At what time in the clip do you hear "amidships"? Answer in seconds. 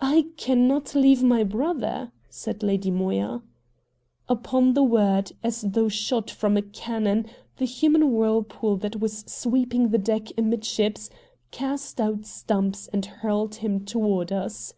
10.38-11.10